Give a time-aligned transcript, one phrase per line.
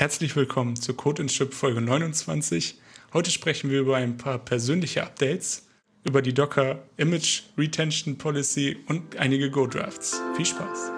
[0.00, 2.80] Herzlich willkommen zu Code and Chip Folge 29.
[3.12, 5.66] Heute sprechen wir über ein paar persönliche Updates,
[6.04, 10.18] über die Docker Image Retention Policy und einige Go Drafts.
[10.36, 10.90] Viel Spaß!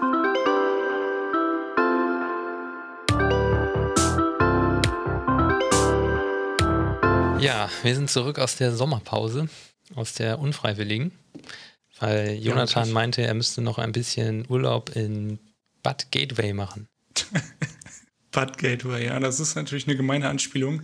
[7.40, 9.48] Ja, wir sind zurück aus der Sommerpause,
[9.96, 11.10] aus der unfreiwilligen,
[11.98, 15.40] weil Jonathan meinte, er müsste noch ein bisschen Urlaub in
[15.82, 16.86] Bad Gateway machen.
[18.32, 20.82] Bad Gateway, ja, das ist natürlich eine gemeine Anspielung.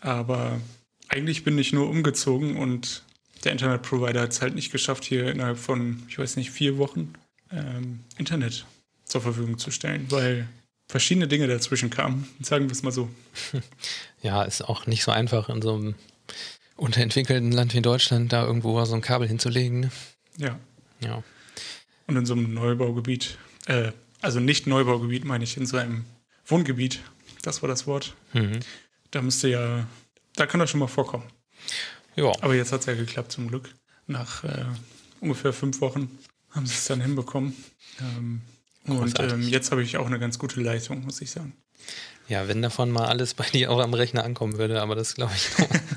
[0.00, 0.60] Aber
[1.08, 3.02] eigentlich bin ich nur umgezogen und
[3.42, 7.14] der Internetprovider hat es halt nicht geschafft, hier innerhalb von, ich weiß nicht, vier Wochen
[7.50, 8.66] ähm, Internet
[9.04, 10.48] zur Verfügung zu stellen, weil
[10.88, 13.08] verschiedene Dinge dazwischen kamen, sagen wir es mal so.
[14.22, 15.94] Ja, ist auch nicht so einfach in so einem
[16.76, 19.80] unterentwickelten Land wie Deutschland da irgendwo so ein Kabel hinzulegen.
[19.80, 19.90] Ne?
[20.38, 20.58] Ja.
[21.00, 21.22] Ja.
[22.06, 23.92] Und in so einem Neubaugebiet, äh,
[24.22, 26.06] also nicht Neubaugebiet, meine ich, in so einem
[26.46, 27.00] Wohngebiet,
[27.42, 28.14] das war das Wort.
[28.32, 28.60] Mhm.
[29.10, 29.86] Da müsste ja,
[30.36, 31.24] da kann das schon mal vorkommen.
[32.16, 32.32] Ja.
[32.40, 33.74] Aber jetzt hat es ja geklappt zum Glück.
[34.06, 34.64] Nach äh,
[35.20, 36.18] ungefähr fünf Wochen
[36.50, 37.54] haben sie es dann hinbekommen.
[38.00, 38.42] Ähm,
[38.86, 41.54] und ähm, jetzt habe ich auch eine ganz gute Leitung, muss ich sagen.
[42.28, 45.14] Ja, wenn davon mal alles bei dir auch am Rechner ankommen würde, aber das ist,
[45.16, 45.48] glaube ich,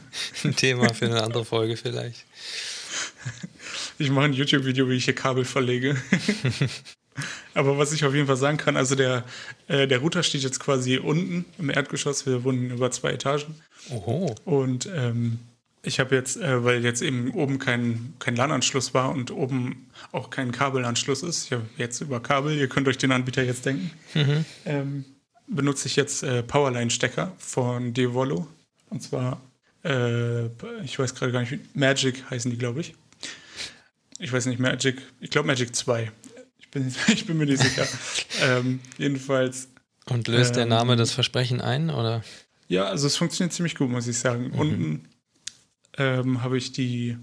[0.43, 2.25] ein Thema für eine andere Folge vielleicht.
[3.97, 5.95] Ich mache ein YouTube-Video, wie ich hier Kabel verlege.
[7.53, 9.23] Aber was ich auf jeden Fall sagen kann, also der,
[9.67, 12.25] äh, der Router steht jetzt quasi unten im Erdgeschoss.
[12.25, 13.55] Wir wohnen über zwei Etagen.
[13.89, 14.35] Oho.
[14.45, 15.39] Und ähm,
[15.87, 20.29] ich habe jetzt, äh, weil jetzt eben oben kein, kein LAN-Anschluss war und oben auch
[20.29, 23.91] kein Kabelanschluss ist, ich habe jetzt über Kabel, ihr könnt euch den Anbieter jetzt denken,
[24.13, 24.45] mhm.
[24.65, 25.05] ähm,
[25.47, 28.47] benutze ich jetzt äh, Powerline-Stecker von Devolo.
[28.89, 29.41] Und zwar,
[29.83, 30.47] äh,
[30.83, 32.95] ich weiß gerade gar nicht, Magic heißen die, glaube ich.
[34.19, 36.11] Ich weiß nicht, Magic, ich glaube Magic 2.
[36.77, 37.87] Ich bin, ich bin mir nicht sicher.
[38.41, 39.69] ähm, jedenfalls.
[40.05, 42.23] Und löst ähm, der Name das Versprechen ein, oder?
[42.67, 44.49] Ja, also es funktioniert ziemlich gut, muss ich sagen.
[44.49, 44.59] Mhm.
[44.59, 45.07] Unten
[45.97, 47.17] ähm, habe ich die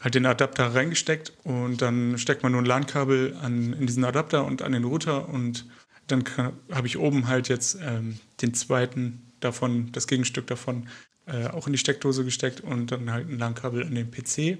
[0.00, 4.60] halt den Adapter reingesteckt und dann steckt man nur ein LAN-Kabel in diesen Adapter und
[4.60, 5.64] an den Router und
[6.08, 6.24] dann
[6.70, 10.88] habe ich oben halt jetzt ähm, den zweiten davon, das Gegenstück davon,
[11.26, 14.58] äh, auch in die Steckdose gesteckt und dann halt ein LAN-Kabel an den PC.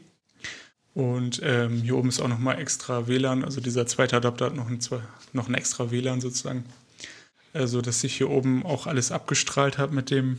[0.94, 4.68] Und ähm, hier oben ist auch nochmal extra WLAN, also dieser zweite Adapter hat noch
[4.68, 4.78] ein,
[5.32, 6.64] noch ein extra WLAN sozusagen.
[7.52, 10.38] Also, dass ich hier oben auch alles abgestrahlt habe mit dem.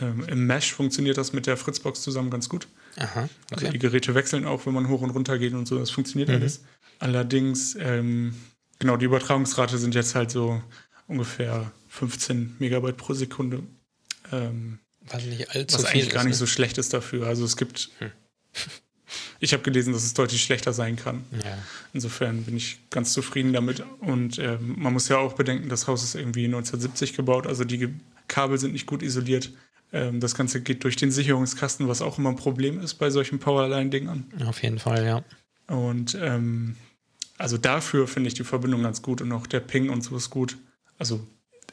[0.00, 2.66] Ähm, Im Mesh funktioniert das mit der Fritzbox zusammen ganz gut.
[2.96, 3.30] Aha, okay.
[3.50, 6.28] Also die Geräte wechseln auch, wenn man hoch und runter geht und so, das funktioniert
[6.28, 6.36] mhm.
[6.36, 6.62] alles.
[6.98, 8.34] Allerdings, ähm,
[8.78, 10.62] genau, die Übertragungsrate sind jetzt halt so
[11.08, 13.62] ungefähr 15 Megabyte pro Sekunde.
[14.30, 16.38] Ähm, was nicht allzu was eigentlich gar ist, nicht ne?
[16.38, 17.26] so schlecht ist dafür.
[17.26, 18.12] Also es gibt hm.
[19.40, 21.24] Ich habe gelesen, dass es deutlich schlechter sein kann.
[21.32, 21.58] Ja.
[21.92, 23.84] Insofern bin ich ganz zufrieden damit.
[24.00, 27.88] Und äh, man muss ja auch bedenken, das Haus ist irgendwie 1970 gebaut, also die
[28.28, 29.50] Kabel sind nicht gut isoliert.
[29.92, 33.38] Ähm, das Ganze geht durch den Sicherungskasten, was auch immer ein Problem ist bei solchen
[33.38, 34.24] Powerline-Dingern.
[34.46, 35.24] Auf jeden Fall, ja.
[35.66, 36.76] Und ähm,
[37.38, 40.30] also dafür finde ich die Verbindung ganz gut und auch der Ping und so ist
[40.30, 40.56] gut.
[40.98, 41.26] Also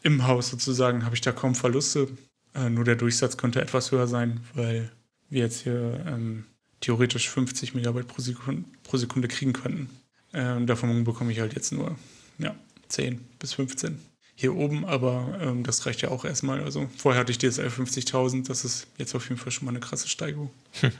[0.03, 2.07] im Haus sozusagen habe ich da kaum Verluste.
[2.55, 4.91] Äh, nur der Durchsatz könnte etwas höher sein, weil
[5.29, 6.45] wir jetzt hier ähm,
[6.81, 9.89] theoretisch 50 Megabyte pro Sekunde, pro Sekunde kriegen könnten.
[10.33, 11.97] Ähm, davon bekomme ich halt jetzt nur
[12.37, 12.55] ja,
[12.87, 13.99] 10 bis 15
[14.35, 16.63] hier oben, aber ähm, das reicht ja auch erstmal.
[16.63, 19.81] Also vorher hatte ich DSL 50.000, das ist jetzt auf jeden Fall schon mal eine
[19.81, 20.49] krasse Steigerung.
[20.79, 20.91] Hm.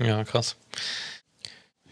[0.00, 0.56] Ja, krass.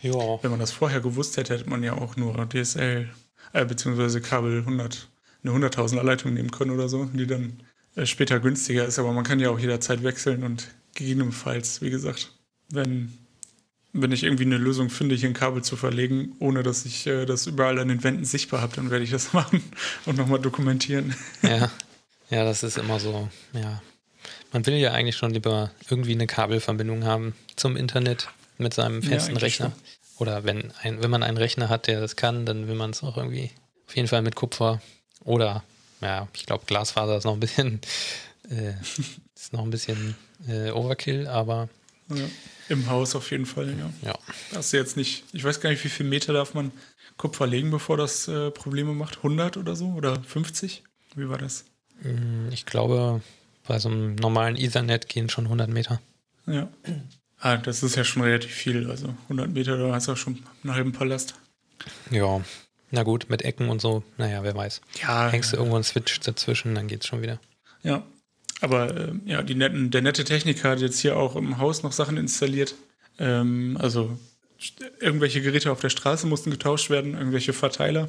[0.02, 0.42] Ja.
[0.42, 3.08] Wenn man das vorher gewusst hätte, hätte man ja auch nur DSL,
[3.52, 5.08] äh, beziehungsweise Kabel 100,
[5.44, 7.62] eine 100.000er Leitung nehmen können oder so, die dann
[7.94, 8.98] äh, später günstiger ist.
[8.98, 12.32] Aber man kann ja auch jederzeit wechseln und gegebenenfalls, wie gesagt,
[12.70, 13.16] wenn
[14.00, 17.26] wenn ich irgendwie eine Lösung finde, hier ein Kabel zu verlegen, ohne dass ich äh,
[17.26, 19.62] das überall an den Wänden sichtbar habe, dann werde ich das machen
[20.04, 21.14] und nochmal dokumentieren.
[21.42, 21.70] Ja.
[22.30, 23.82] ja, das ist immer so, ja.
[24.52, 29.34] Man will ja eigentlich schon lieber irgendwie eine Kabelverbindung haben zum Internet mit seinem festen
[29.34, 29.66] ja, Rechner.
[29.66, 30.26] Schon.
[30.26, 33.02] Oder wenn, ein, wenn man einen Rechner hat, der das kann, dann will man es
[33.02, 33.50] auch irgendwie
[33.86, 34.80] auf jeden Fall mit Kupfer
[35.24, 35.62] oder,
[36.00, 37.80] ja, ich glaube, Glasfaser ist noch ein bisschen,
[38.50, 38.72] äh,
[39.34, 40.16] ist noch ein bisschen
[40.48, 41.68] äh, Overkill, aber
[42.08, 42.24] ja.
[42.68, 43.90] Im Haus auf jeden Fall, ja.
[44.02, 44.18] Ja.
[44.52, 46.72] Du jetzt nicht, ich weiß gar nicht, wie viel Meter darf man
[47.16, 49.18] Kupfer legen, bevor das äh, Probleme macht?
[49.18, 49.86] 100 oder so?
[49.90, 50.82] Oder 50?
[51.14, 51.64] Wie war das?
[52.02, 53.22] Mm, ich glaube,
[53.66, 56.00] bei so einem normalen Ethernet gehen schon 100 Meter.
[56.46, 56.68] Ja.
[57.38, 58.90] Ah, das ist ja schon relativ viel.
[58.90, 61.34] Also 100 Meter, da hast du auch schon einen halben Palast.
[62.10, 62.40] Ja.
[62.90, 64.80] Na gut, mit Ecken und so, naja, wer weiß.
[65.02, 65.28] Ja.
[65.30, 67.40] Hängst du irgendwo einen Switch dazwischen, dann geht's schon wieder.
[67.82, 68.04] Ja,
[68.60, 72.16] aber äh, ja, netten, der nette Techniker hat jetzt hier auch im Haus noch Sachen
[72.16, 72.74] installiert.
[73.18, 74.18] Ähm, also
[75.00, 78.08] irgendwelche Geräte auf der Straße mussten getauscht werden, irgendwelche Verteiler.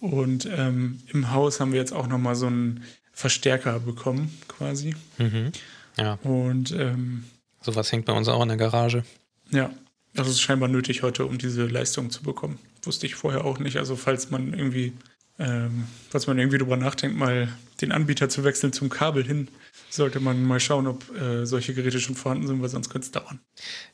[0.00, 4.94] Und ähm, im Haus haben wir jetzt auch nochmal so einen Verstärker bekommen, quasi.
[5.18, 5.52] Mhm.
[5.96, 6.14] Ja.
[6.22, 7.24] Und ähm,
[7.60, 9.02] sowas hängt bei uns auch in der Garage.
[9.50, 9.70] Ja,
[10.14, 12.58] das ist scheinbar nötig heute, um diese Leistung zu bekommen.
[12.82, 13.76] Wusste ich vorher auch nicht.
[13.78, 14.92] Also falls man irgendwie,
[15.38, 17.48] ähm, falls man irgendwie drüber nachdenkt, mal
[17.80, 19.48] den Anbieter zu wechseln zum Kabel hin,
[19.90, 23.12] sollte man mal schauen, ob äh, solche Geräte schon vorhanden sind, weil sonst könnte es
[23.12, 23.40] dauern.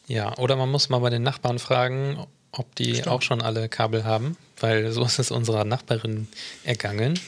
[0.07, 3.09] Ja, oder man muss mal bei den Nachbarn fragen, ob die Stimmt.
[3.09, 6.29] auch schon alle Kabel haben, weil so ist es unserer Nachbarin
[6.65, 7.19] ergangen.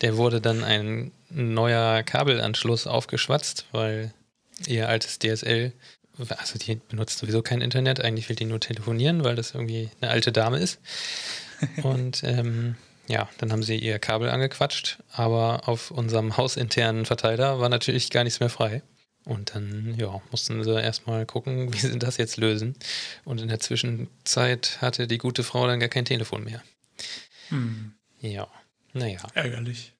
[0.00, 4.12] Der wurde dann ein neuer Kabelanschluss aufgeschwatzt, weil
[4.66, 5.72] ihr altes DSL,
[6.16, 10.10] also die benutzt sowieso kein Internet, eigentlich will die nur telefonieren, weil das irgendwie eine
[10.10, 10.80] alte Dame ist.
[11.82, 12.76] Und ähm,
[13.08, 18.22] ja, dann haben sie ihr Kabel angequatscht, aber auf unserem hausinternen Verteiler war natürlich gar
[18.22, 18.82] nichts mehr frei.
[19.24, 22.76] Und dann, ja, mussten sie erstmal gucken, wie sie das jetzt lösen.
[23.24, 26.62] Und in der Zwischenzeit hatte die gute Frau dann gar kein Telefon mehr.
[27.48, 27.94] Hm.
[28.20, 28.48] Ja,
[28.92, 29.20] naja.
[29.34, 29.94] Ärgerlich.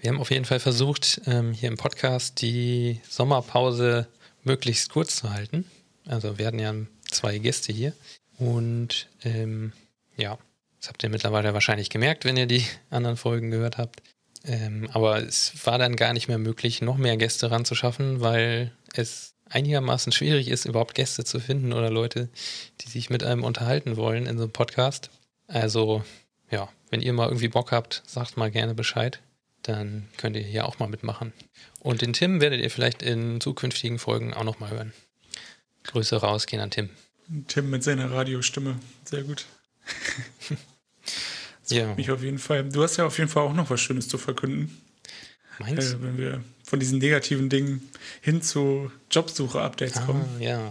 [0.00, 4.08] Wir haben auf jeden Fall versucht, ähm, hier im Podcast die Sommerpause
[4.42, 5.64] möglichst kurz zu halten.
[6.06, 6.74] Also wir hatten ja
[7.10, 7.94] zwei Gäste hier.
[8.38, 9.72] Und ähm,
[10.16, 10.38] ja,
[10.82, 14.02] das habt ihr mittlerweile wahrscheinlich gemerkt, wenn ihr die anderen Folgen gehört habt.
[14.44, 19.34] Ähm, aber es war dann gar nicht mehr möglich, noch mehr Gäste ranzuschaffen, weil es
[19.48, 22.28] einigermaßen schwierig ist, überhaupt Gäste zu finden oder Leute,
[22.80, 25.10] die sich mit einem unterhalten wollen in so einem Podcast.
[25.46, 26.02] Also,
[26.50, 29.20] ja, wenn ihr mal irgendwie Bock habt, sagt mal gerne Bescheid.
[29.62, 31.32] Dann könnt ihr hier auch mal mitmachen.
[31.78, 34.92] Und den Tim werdet ihr vielleicht in zukünftigen Folgen auch nochmal hören.
[35.84, 36.90] Grüße rausgehen an Tim.
[37.46, 38.80] Tim mit seiner Radiostimme.
[39.04, 39.46] Sehr gut.
[41.68, 41.94] ja.
[41.94, 42.64] Mich auf jeden Fall.
[42.64, 44.80] Du hast ja auf jeden Fall auch noch was Schönes zu verkünden.
[45.58, 47.88] Meinst äh, Wenn wir von diesen negativen Dingen
[48.20, 50.24] hin zu Jobsuche-Updates ah, kommen.
[50.40, 50.68] Ja,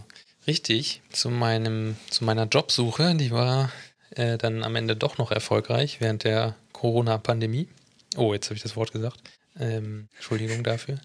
[0.48, 1.02] richtig.
[1.12, 3.72] Zu, meinem, zu meiner Jobsuche, die war
[4.12, 7.68] äh, dann am Ende doch noch erfolgreich während der Corona-Pandemie.
[8.16, 9.20] Oh, jetzt habe ich das Wort gesagt.
[9.60, 11.00] Ähm, Entschuldigung dafür.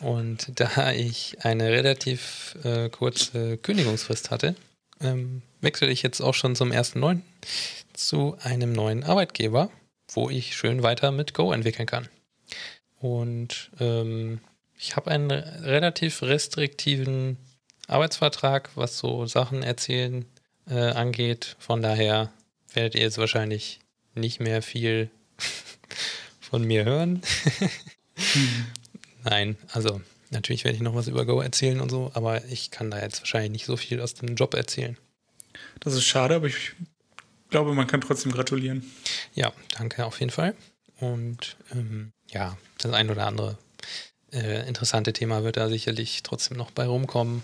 [0.00, 4.54] Und da ich eine relativ äh, kurze Kündigungsfrist hatte,
[5.00, 7.20] ähm, wechsle ich jetzt auch schon zum 1.9.
[8.06, 9.70] zu einem neuen Arbeitgeber,
[10.12, 12.08] wo ich schön weiter mit Go entwickeln kann.
[12.98, 14.40] Und ähm,
[14.78, 17.36] ich habe einen relativ restriktiven
[17.86, 20.24] Arbeitsvertrag, was so Sachen erzählen
[20.68, 21.56] äh, angeht.
[21.58, 22.32] Von daher
[22.72, 23.80] werdet ihr jetzt wahrscheinlich
[24.14, 25.10] nicht mehr viel
[26.40, 27.22] von mir hören.
[28.16, 28.66] hm.
[29.24, 30.00] Nein, also
[30.30, 33.20] natürlich werde ich noch was über Go erzählen und so, aber ich kann da jetzt
[33.20, 34.96] wahrscheinlich nicht so viel aus dem Job erzählen.
[35.80, 36.72] Das ist schade, aber ich
[37.50, 38.90] glaube, man kann trotzdem gratulieren.
[39.34, 40.54] Ja, danke auf jeden Fall.
[40.98, 43.58] Und ähm, ja, das ein oder andere
[44.32, 47.42] äh, interessante Thema wird da sicherlich trotzdem noch bei rumkommen.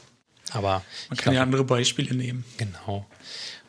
[0.53, 2.45] Aber man kann glaub, ja andere Beispiele nehmen.
[2.57, 3.07] Genau.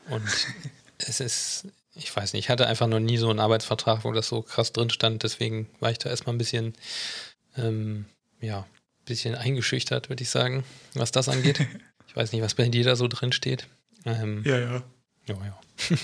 [0.09, 0.23] Und
[0.99, 4.27] es ist, ich weiß nicht, ich hatte einfach noch nie so einen Arbeitsvertrag, wo das
[4.27, 5.23] so krass drin stand.
[5.23, 6.73] Deswegen war ich da erstmal ein bisschen,
[7.57, 8.05] ähm,
[8.39, 8.65] ja,
[9.05, 10.63] bisschen eingeschüchtert, würde ich sagen,
[10.93, 11.59] was das angeht.
[12.07, 13.67] ich weiß nicht, was bei dir da so drin steht.
[14.05, 14.83] Ähm, ja, ja.
[15.27, 15.59] Ja, ja.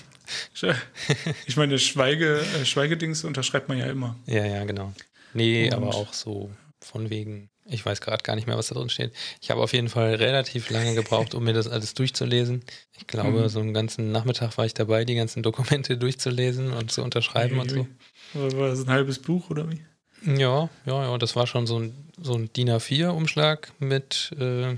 [1.45, 4.17] ich meine, Schweige, äh, Schweigedings unterschreibt man ja immer.
[4.25, 4.93] Ja, ja, genau.
[5.33, 8.75] Nee, Und aber auch so von wegen, ich weiß gerade gar nicht mehr, was da
[8.75, 9.13] drin steht.
[9.41, 12.63] Ich habe auf jeden Fall relativ lange gebraucht, um mir das alles durchzulesen.
[12.97, 13.49] Ich glaube, mhm.
[13.49, 17.71] so einen ganzen Nachmittag war ich dabei, die ganzen Dokumente durchzulesen und zu unterschreiben und
[17.71, 17.87] so.
[18.33, 19.81] War das ein halbes Buch oder wie?
[20.25, 24.75] Ja, ja, ja, das war schon so ein, so ein DIN A4-Umschlag mit, äh,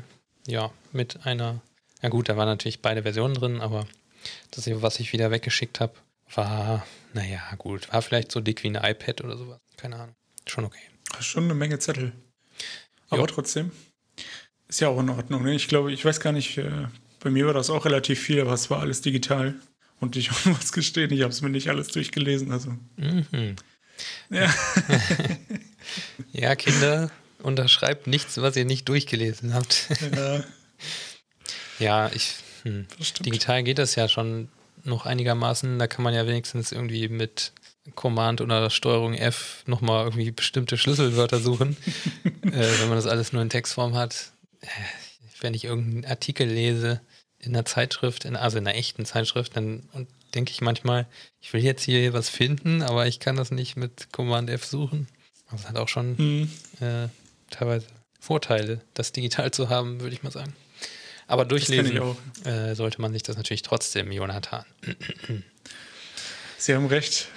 [0.48, 1.62] ja, mit einer,
[2.02, 3.86] ja gut, da waren natürlich beide Versionen drin, aber
[4.52, 5.94] das, was ich wieder weggeschickt habe,
[6.34, 9.60] war, naja, gut, war vielleicht so dick wie ein iPad oder sowas.
[9.78, 10.16] Keine Ahnung.
[10.48, 10.80] Schon okay.
[11.20, 12.14] Schon eine Menge Zettel.
[13.10, 13.28] Aber jo.
[13.28, 13.72] trotzdem.
[14.68, 15.44] Ist ja auch in Ordnung.
[15.44, 15.54] Ne?
[15.54, 16.88] Ich glaube, ich weiß gar nicht, äh,
[17.20, 19.56] bei mir war das auch relativ viel, aber es war alles digital.
[20.00, 22.52] Und ich muss gestehen, ich habe es mir nicht alles durchgelesen.
[22.52, 22.72] Also.
[22.98, 23.56] Mhm.
[24.30, 24.54] Ja.
[26.34, 29.88] ja, Kinder, unterschreibt nichts, was ihr nicht durchgelesen habt.
[30.16, 30.44] Ja,
[31.80, 32.36] ja ich.
[32.66, 32.88] Hm.
[33.22, 34.50] Digital geht das ja schon
[34.84, 35.80] noch einigermaßen.
[35.80, 37.54] Da kann man ja wenigstens irgendwie mit
[37.94, 41.78] Command oder Steuerung F nochmal irgendwie bestimmte Schlüsselwörter suchen,
[42.26, 44.32] äh, wenn man das alles nur in Textform hat.
[44.62, 44.68] Äh,
[45.42, 47.02] wenn ich irgendeinen Artikel lese
[47.38, 49.84] in einer Zeitschrift, in, also in einer echten Zeitschrift, dann
[50.34, 51.06] denke ich manchmal,
[51.40, 55.08] ich will jetzt hier was finden, aber ich kann das nicht mit Command F suchen.
[55.52, 56.50] Das hat auch schon mhm.
[56.80, 57.10] äh,
[57.52, 57.86] teilweise
[58.20, 60.54] Vorteile, das digital zu haben, würde ich mal sagen.
[61.28, 62.00] Aber durchlesen
[62.44, 64.64] äh, sollte man sich das natürlich trotzdem, Jonathan.
[66.58, 67.28] Sie haben recht.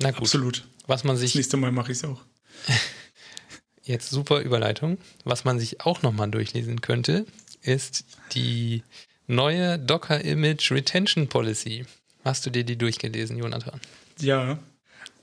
[0.00, 0.22] Na gut.
[0.22, 0.64] Absolut.
[0.86, 1.32] Was man sich.
[1.32, 2.20] Das nächste Mal mache ich es auch.
[3.82, 4.98] Jetzt super Überleitung.
[5.24, 7.26] Was man sich auch nochmal durchlesen könnte,
[7.62, 8.82] ist die
[9.26, 11.84] neue Docker Image Retention Policy.
[12.24, 13.80] Hast du dir die durchgelesen, Jonathan?
[14.18, 14.58] Ja.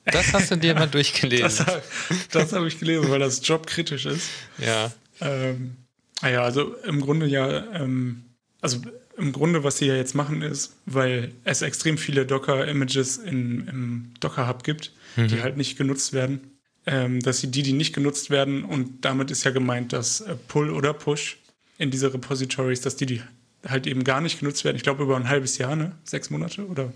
[0.06, 1.66] Das hast du dir mal durchgelesen.
[1.66, 1.82] das,
[2.32, 4.30] das habe ich gelesen, weil das jobkritisch ist.
[4.58, 4.92] Ja.
[5.20, 5.78] Ähm,
[6.22, 8.24] naja, also im Grunde ja, ähm,
[8.62, 8.80] also
[9.18, 14.64] im Grunde, was sie ja jetzt machen, ist, weil es extrem viele Docker-Images im Docker-Hub
[14.64, 15.28] gibt, mhm.
[15.28, 19.30] die halt nicht genutzt werden, ähm, dass sie die, die nicht genutzt werden, und damit
[19.32, 21.38] ist ja gemeint, dass äh, Pull oder Push
[21.78, 23.22] in diese Repositories, dass die, die
[23.68, 24.78] halt eben gar nicht genutzt werden.
[24.78, 25.92] Ich glaube, über ein halbes Jahr, ne?
[26.04, 26.92] Sechs Monate oder?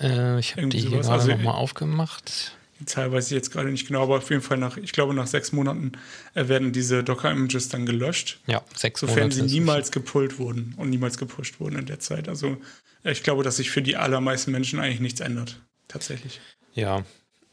[0.00, 2.56] Äh, ich habe die hier gerade also, nochmal aufgemacht.
[2.82, 5.14] Die Zahl weiß ich jetzt gerade nicht genau, aber auf jeden Fall nach, ich glaube,
[5.14, 5.92] nach sechs Monaten
[6.34, 8.40] äh, werden diese Docker-Images dann gelöscht.
[8.48, 12.28] Ja, sechs Sofern Monate sie niemals gepullt wurden und niemals gepusht wurden in der Zeit.
[12.28, 12.56] Also
[13.04, 15.60] äh, ich glaube, dass sich für die allermeisten Menschen eigentlich nichts ändert.
[15.86, 16.40] Tatsächlich.
[16.74, 17.04] Ja,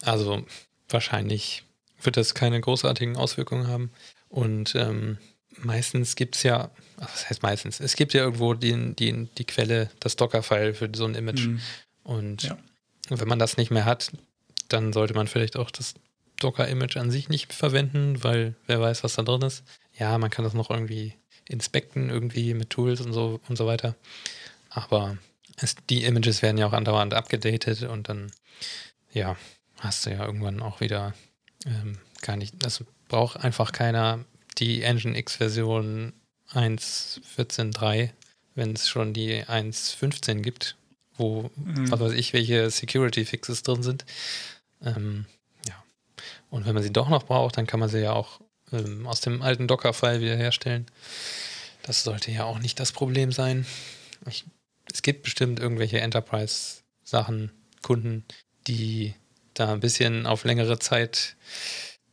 [0.01, 0.43] also
[0.88, 1.63] wahrscheinlich
[2.01, 3.91] wird das keine großartigen Auswirkungen haben.
[4.29, 5.19] Und ähm,
[5.57, 7.79] meistens gibt es ja, was heißt meistens?
[7.79, 11.45] Es gibt ja irgendwo die, die, die Quelle, das Docker-File für so ein Image.
[11.45, 11.59] Mhm.
[12.01, 12.57] Und ja.
[13.09, 14.12] wenn man das nicht mehr hat,
[14.69, 15.95] dann sollte man vielleicht auch das
[16.39, 19.63] Docker-Image an sich nicht verwenden, weil wer weiß, was da drin ist.
[19.97, 21.13] Ja, man kann das noch irgendwie
[21.47, 23.95] inspekten, irgendwie mit Tools und so und so weiter.
[24.69, 25.17] Aber
[25.57, 28.31] es, die Images werden ja auch andauernd abgedatet und dann,
[29.11, 29.35] ja,
[29.79, 31.13] hast du ja irgendwann auch wieder
[31.65, 34.23] ähm, gar nicht, das braucht einfach keiner
[34.57, 36.13] die Nginx-Version
[36.53, 38.09] 1.14.3,
[38.55, 40.75] wenn es schon die 1.15 gibt,
[41.15, 41.91] wo, mhm.
[41.91, 44.05] was weiß ich, welche Security-Fixes drin sind.
[44.83, 45.25] Ähm,
[45.67, 45.83] ja.
[46.50, 48.39] Und wenn man sie doch noch braucht, dann kann man sie ja auch
[48.71, 50.86] ähm, aus dem alten Docker-File wiederherstellen.
[51.83, 53.65] Das sollte ja auch nicht das Problem sein.
[54.27, 54.45] Ich,
[54.91, 58.25] es gibt bestimmt irgendwelche Enterprise-Sachen, Kunden,
[58.67, 59.13] die
[59.53, 61.36] da ein bisschen auf längere Zeit,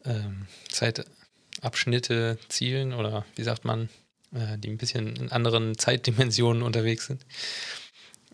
[0.04, 3.88] ähm, Zeitabschnitte zielen oder wie sagt man,
[4.32, 7.24] äh, die ein bisschen in anderen Zeitdimensionen unterwegs sind.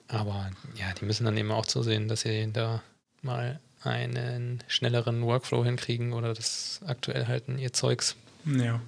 [0.09, 2.83] Aber ja, die müssen dann eben auch zusehen, dass sie da
[3.23, 8.17] mal einen schnelleren Workflow hinkriegen oder das aktuell halten, ihr Zeugs.
[8.47, 8.81] Ja.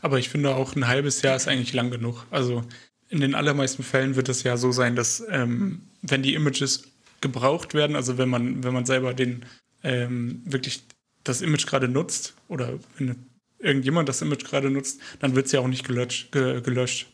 [0.00, 2.26] Aber ich finde auch ein halbes Jahr ist eigentlich lang genug.
[2.30, 2.64] Also
[3.08, 6.84] in den allermeisten Fällen wird es ja so sein, dass ähm, wenn die Images
[7.20, 9.44] gebraucht werden, also wenn man, wenn man selber den
[9.82, 10.82] ähm, wirklich
[11.24, 13.26] das Image gerade nutzt oder wenn
[13.58, 16.32] irgendjemand das Image gerade nutzt, dann wird es ja auch nicht gelöscht.
[16.32, 17.08] Ge gelöscht.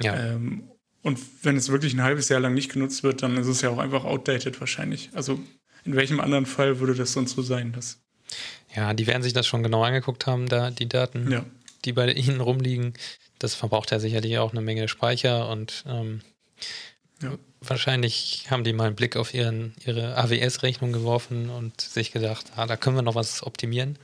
[0.00, 0.16] Ja.
[0.16, 0.68] Ähm,
[1.02, 3.70] und wenn es wirklich ein halbes Jahr lang nicht genutzt wird, dann ist es ja
[3.70, 5.10] auch einfach outdated wahrscheinlich.
[5.14, 5.40] Also
[5.84, 7.72] in welchem anderen Fall würde das sonst so sein?
[7.72, 7.98] Dass
[8.74, 11.44] ja, die werden sich das schon genau angeguckt haben, da die Daten, ja.
[11.84, 12.94] die bei ihnen rumliegen.
[13.38, 16.20] Das verbraucht ja sicherlich auch eine Menge Speicher und ähm,
[17.22, 17.32] ja.
[17.60, 22.66] wahrscheinlich haben die mal einen Blick auf ihren, ihre AWS-Rechnung geworfen und sich gedacht, ah,
[22.66, 23.98] da können wir noch was optimieren.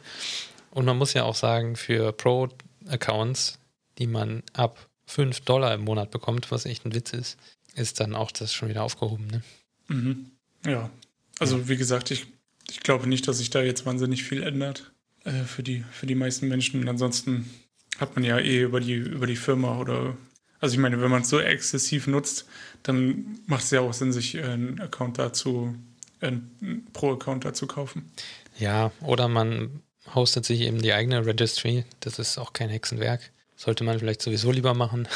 [0.71, 3.59] Und man muss ja auch sagen, für Pro-Accounts,
[3.99, 7.39] die man ab 5 Dollar im Monat bekommt, was echt ein Witz ist,
[7.75, 9.27] ist dann auch das schon wieder aufgehoben.
[9.27, 9.43] Ne?
[9.89, 10.31] Mhm.
[10.65, 10.91] Ja,
[11.39, 12.27] also wie gesagt, ich,
[12.71, 14.93] ich glaube nicht, dass sich da jetzt wahnsinnig viel ändert
[15.25, 16.81] äh, für, die, für die meisten Menschen.
[16.81, 17.51] Und ansonsten
[17.99, 20.17] hat man ja eh über die, über die Firma oder
[20.65, 22.47] also ich meine, wenn man es so exzessiv nutzt,
[22.85, 25.75] dann macht es ja auch Sinn, sich einen Account dazu,
[26.23, 28.11] einen Pro-Account dazu kaufen.
[28.59, 29.83] Ja, oder man
[30.15, 31.85] hostet sich eben die eigene Registry.
[32.01, 33.31] Das ist auch kein Hexenwerk.
[33.57, 35.07] Sollte man vielleicht sowieso lieber machen.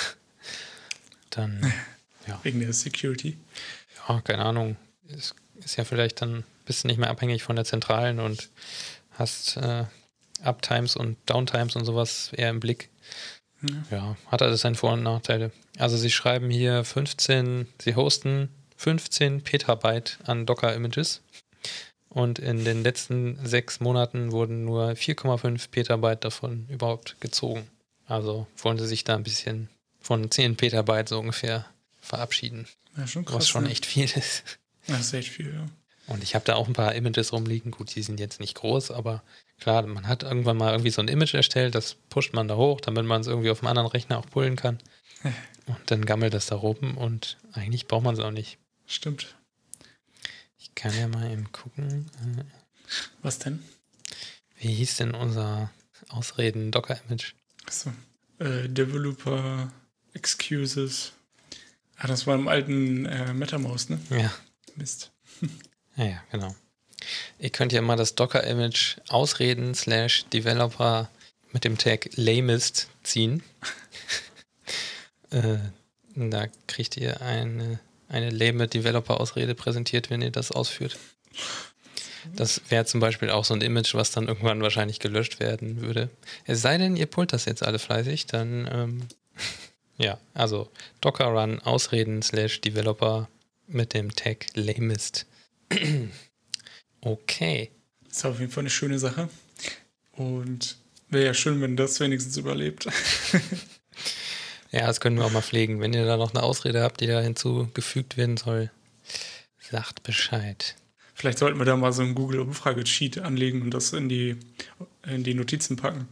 [1.30, 1.72] Dann,
[2.26, 2.38] ja.
[2.42, 3.38] Wegen der Security.
[4.06, 4.76] Ja, keine Ahnung.
[5.08, 5.34] Es
[5.64, 8.50] ist ja vielleicht dann bist du nicht mehr abhängig von der Zentralen und
[9.12, 9.84] hast äh,
[10.42, 12.90] Uptimes und Downtimes und sowas eher im Blick.
[13.62, 13.96] Ja.
[13.96, 15.50] ja, hat alles seine Vor- und Nachteile.
[15.78, 21.22] Also sie schreiben hier 15, sie hosten 15 Petabyte an Docker-Images
[22.08, 27.68] und in den letzten sechs Monaten wurden nur 4,5 Petabyte davon überhaupt gezogen.
[28.06, 29.68] Also wollen sie sich da ein bisschen
[30.00, 31.66] von 10 Petabyte so ungefähr
[32.00, 32.66] verabschieden.
[32.96, 33.36] Ja, schon krass.
[33.36, 33.70] Was schon ne?
[33.70, 34.44] echt viel ist.
[34.88, 35.66] Das ist echt viel, ja.
[36.09, 37.71] Und ich habe da auch ein paar Images rumliegen.
[37.71, 39.23] Gut, die sind jetzt nicht groß, aber
[39.61, 42.80] klar, man hat irgendwann mal irgendwie so ein Image erstellt, das pusht man da hoch,
[42.80, 44.78] damit man es irgendwie auf einem anderen Rechner auch pullen kann.
[45.66, 48.59] und dann gammelt das da oben und eigentlich braucht man es auch nicht.
[48.87, 49.37] Stimmt.
[50.59, 52.11] Ich kann ja mal eben gucken.
[53.21, 53.62] Was denn?
[54.57, 55.71] Wie hieß denn unser
[56.09, 57.35] Ausreden-Docker-Image?
[57.66, 57.92] Achso.
[58.38, 59.71] Äh, Developer
[60.14, 61.12] Excuses.
[61.97, 64.00] Ah, das war im alten äh, MetaMouse, ne?
[64.11, 64.33] Ja.
[64.78, 65.11] Mist.
[65.97, 66.54] ja, genau.
[67.38, 71.08] Ihr könnt ja mal das Docker-Image ausreden slash Developer
[71.52, 73.42] mit dem Tag lamest ziehen.
[75.30, 75.58] äh,
[76.14, 80.99] da kriegt ihr eine, eine lame Developer-Ausrede präsentiert, wenn ihr das ausführt.
[82.35, 86.11] Das wäre zum Beispiel auch so ein Image, was dann irgendwann wahrscheinlich gelöscht werden würde.
[86.44, 89.08] Es sei denn, ihr pullt das jetzt alle fleißig, dann ähm,
[89.99, 90.68] ja, also
[91.00, 93.28] Docker Run Ausreden slash Developer
[93.68, 95.26] mit dem Tag Lamest.
[97.00, 97.70] Okay.
[98.10, 99.28] Ist auf jeden Fall eine schöne Sache.
[100.12, 100.76] Und
[101.08, 102.87] wäre ja schön, wenn das wenigstens überlebt.
[104.72, 105.80] ja, das können wir auch mal pflegen.
[105.80, 108.70] Wenn ihr da noch eine Ausrede habt, die da hinzugefügt werden soll,
[109.60, 110.75] sagt Bescheid.
[111.14, 114.37] Vielleicht sollten wir da mal so ein Google-Umfrage-Sheet anlegen und das in die,
[115.06, 116.08] in die Notizen packen.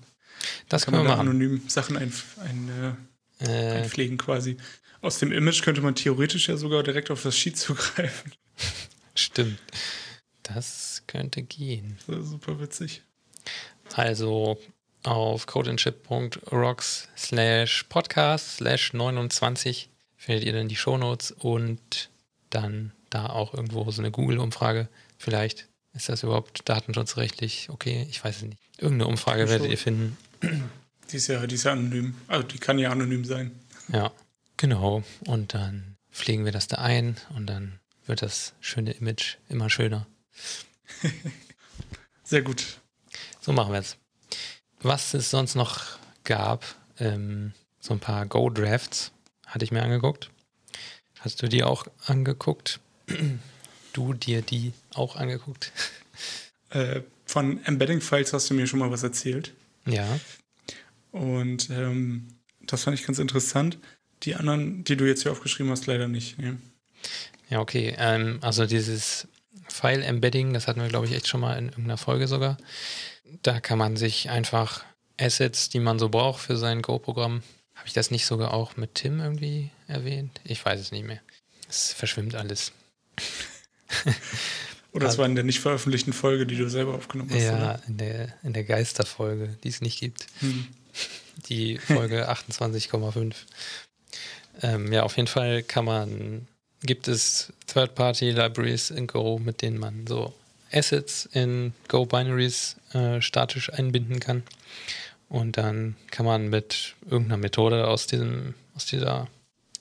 [0.68, 1.28] Das kann können wir machen.
[1.28, 2.96] anonym Sachen ein, ein,
[3.40, 4.56] äh, äh, einpflegen quasi.
[5.00, 8.32] Aus dem Image könnte man theoretisch ja sogar direkt auf das Sheet zugreifen.
[9.14, 9.58] Stimmt.
[10.42, 11.98] Das könnte gehen.
[12.06, 13.02] Das super witzig.
[13.94, 14.58] Also
[15.02, 22.10] auf codeandship.rocks slash podcast slash 29 findet ihr dann die Shownotes und
[22.50, 24.88] dann da auch irgendwo so eine Google-Umfrage.
[25.18, 28.06] Vielleicht ist das überhaupt datenschutzrechtlich okay?
[28.10, 28.58] Ich weiß es nicht.
[28.78, 30.16] Irgendeine Umfrage werdet ihr finden.
[31.10, 32.14] Die ist, ja, die ist ja anonym.
[32.26, 33.52] Also die kann ja anonym sein.
[33.92, 34.12] Ja,
[34.56, 35.02] genau.
[35.26, 40.06] Und dann pflegen wir das da ein und dann wird das schöne Image immer schöner.
[42.24, 42.80] Sehr gut.
[43.40, 43.96] So machen wir es.
[44.80, 46.64] Was es sonst noch gab,
[46.98, 49.12] ähm, so ein paar Go-Drafts
[49.46, 50.30] hatte ich mir angeguckt.
[51.20, 52.80] Hast du die auch angeguckt?
[53.92, 55.72] du dir die auch angeguckt?
[56.70, 59.54] Äh, von Embedding-Files hast du mir schon mal was erzählt.
[59.86, 60.18] Ja.
[61.12, 62.26] Und ähm,
[62.60, 63.78] das fand ich ganz interessant.
[64.22, 66.38] Die anderen, die du jetzt hier aufgeschrieben hast, leider nicht.
[66.38, 66.54] Nee.
[67.50, 67.94] Ja, okay.
[67.98, 69.28] Ähm, also dieses
[69.68, 72.56] File-Embedding, das hatten wir, glaube ich, echt schon mal in irgendeiner Folge sogar.
[73.42, 74.84] Da kann man sich einfach
[75.18, 77.42] Assets, die man so braucht für sein Go-Programm.
[77.74, 80.40] Habe ich das nicht sogar auch mit Tim irgendwie erwähnt?
[80.44, 81.20] Ich weiß es nicht mehr.
[81.68, 82.72] Es verschwimmt alles.
[84.92, 87.42] oder also, war in der nicht veröffentlichten Folge, die du selber aufgenommen hast.
[87.42, 90.26] Ja, in der, in der Geisterfolge, die es nicht gibt.
[90.40, 90.66] Hm.
[91.48, 93.34] Die Folge 28,5.
[94.62, 96.48] Ähm, ja, auf jeden Fall kann man,
[96.82, 100.34] gibt es Third-Party-Libraries in Go, mit denen man so
[100.72, 104.42] Assets in Go-Binaries äh, statisch einbinden kann.
[105.28, 109.28] Und dann kann man mit irgendeiner Methode aus diesem, aus dieser,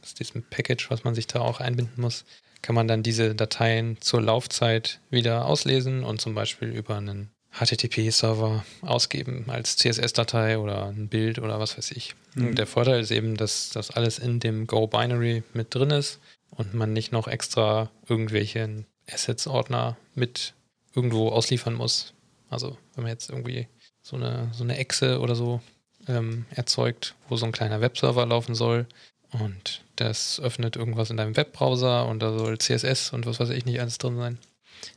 [0.01, 2.25] aus diesem Package, was man sich da auch einbinden muss,
[2.61, 8.65] kann man dann diese Dateien zur Laufzeit wieder auslesen und zum Beispiel über einen HTTP-Server
[8.81, 12.15] ausgeben als CSS-Datei oder ein Bild oder was weiß ich.
[12.35, 12.55] Mhm.
[12.55, 16.19] Der Vorteil ist eben, dass das alles in dem Go-Binary mit drin ist
[16.51, 20.53] und man nicht noch extra irgendwelchen Assets-Ordner mit
[20.93, 22.13] irgendwo ausliefern muss.
[22.49, 23.67] Also wenn man jetzt irgendwie
[24.01, 25.61] so eine, so eine Exe oder so
[26.07, 28.85] ähm, erzeugt, wo so ein kleiner Webserver laufen soll
[29.31, 33.65] und das öffnet irgendwas in deinem Webbrowser und da soll CSS und was weiß ich
[33.65, 34.37] nicht alles drin sein,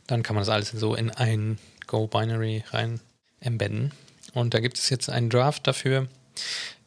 [0.07, 1.11] dann kann man das alles so in
[1.89, 3.01] ein Go-Binary rein
[3.41, 3.93] embedden.
[4.35, 6.09] Und da gibt es jetzt einen Draft dafür,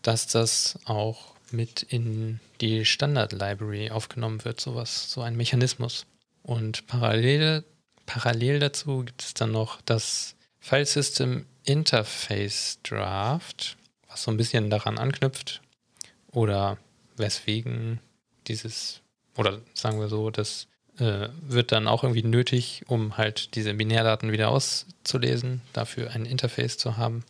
[0.01, 6.05] dass das auch mit in die Standard-Library aufgenommen wird, sowas, so ein Mechanismus.
[6.43, 7.63] Und parallel,
[8.05, 14.69] parallel dazu gibt es dann noch das File System Interface Draft, was so ein bisschen
[14.69, 15.61] daran anknüpft
[16.31, 16.77] oder
[17.17, 17.99] weswegen
[18.47, 19.01] dieses,
[19.37, 20.67] oder sagen wir so, das
[21.01, 26.77] äh, wird dann auch irgendwie nötig, um halt diese Binärdaten wieder auszulesen, dafür ein Interface
[26.77, 27.25] zu haben.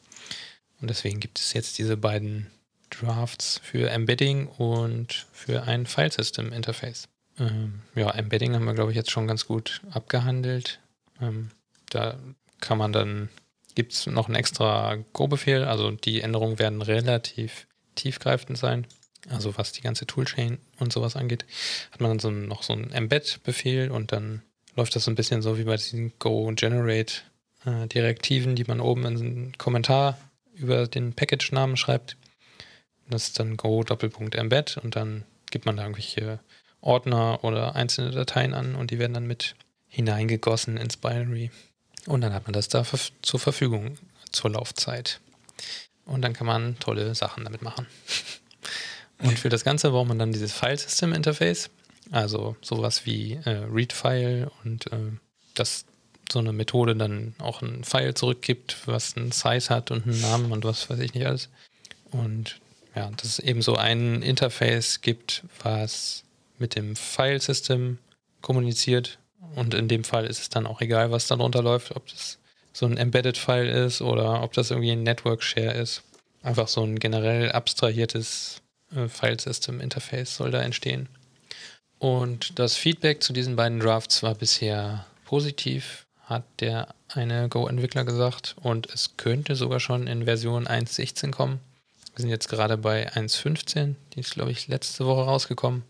[0.82, 2.48] Und deswegen gibt es jetzt diese beiden
[2.90, 7.08] Drafts für Embedding und für ein Filesystem-Interface.
[7.40, 10.82] Ähm, ja, Embedding haben wir, glaube ich, jetzt schon ganz gut abgehandelt.
[11.22, 11.52] Ähm,
[11.90, 12.20] da
[12.60, 13.30] kann man dann,
[13.74, 18.86] gibt es noch einen extra Go-Befehl, also die Änderungen werden relativ tiefgreifend sein
[19.30, 21.46] also was die ganze Toolchain und sowas angeht,
[21.92, 24.42] hat man dann so noch so einen Embed-Befehl und dann
[24.76, 29.58] läuft das so ein bisschen so wie bei diesen Go-Generate-Direktiven, die man oben in einen
[29.58, 30.20] Kommentar
[30.56, 32.18] über den Package-Namen schreibt.
[33.10, 36.40] Das ist dann Go-Doppelpunkt-Embed und dann gibt man da irgendwelche
[36.80, 39.56] Ordner oder einzelne Dateien an und die werden dann mit
[39.88, 41.50] hineingegossen ins Binary.
[42.08, 42.84] Und dann hat man das da
[43.22, 43.98] zur Verfügung
[44.32, 45.20] zur Laufzeit.
[46.06, 47.86] Und dann kann man tolle Sachen damit machen.
[49.24, 51.70] Und für das Ganze braucht man dann dieses File-System-Interface,
[52.12, 55.12] also sowas wie äh, Readfile und äh,
[55.54, 55.86] dass
[56.32, 60.52] so eine Methode dann auch ein File zurückgibt, was einen Size hat und einen Namen
[60.52, 61.50] und was weiß ich nicht alles.
[62.12, 62.60] Und
[62.96, 66.24] ja, dass es eben so ein Interface gibt, was
[66.58, 67.98] mit dem File-System
[68.42, 69.20] kommuniziert.
[69.56, 72.38] Und in dem Fall ist es dann auch egal, was darunter läuft, ob das
[72.74, 76.04] so ein Embedded-File ist oder ob das irgendwie ein Network-Share ist.
[76.44, 78.61] Einfach so ein generell abstrahiertes
[78.96, 81.10] äh, File-System-Interface soll da entstehen.
[82.00, 88.56] Und das Feedback zu diesen beiden Drafts war bisher positiv, hat der eine Go-Entwickler gesagt.
[88.62, 91.60] Und es könnte sogar schon in Version 1.16 kommen.
[92.16, 93.96] Wir sind jetzt gerade bei 1.15.
[94.14, 95.84] Die ist, glaube ich, letzte Woche rausgekommen.